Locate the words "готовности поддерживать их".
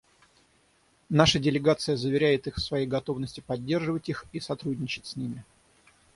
2.87-4.25